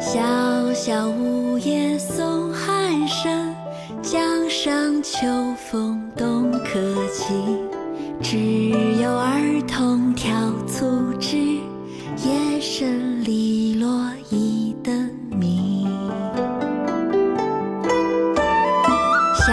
[0.00, 3.54] 小小梧叶送寒声，
[4.02, 5.26] 江上秋
[5.56, 6.78] 风动客
[7.12, 7.58] 情。
[8.20, 8.70] 只
[9.00, 10.30] 有儿童挑
[10.66, 15.88] 促织，夜深篱落一灯明。
[19.34, 19.52] 小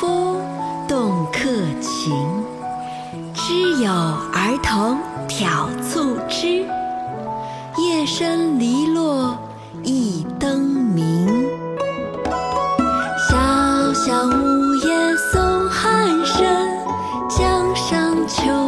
[0.00, 0.38] 风
[0.88, 1.50] 动客
[1.82, 2.42] 情，
[3.34, 4.96] 知有儿童
[5.28, 6.64] 挑促织，
[7.76, 9.36] 夜深篱落
[9.82, 11.44] 一灯明。
[13.28, 16.46] 萧萧梧叶送寒声，
[17.28, 18.59] 江上秋。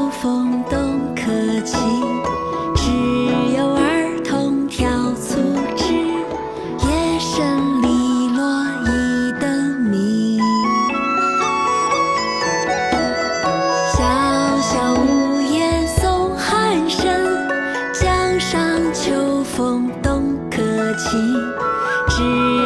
[22.12, 22.61] 是。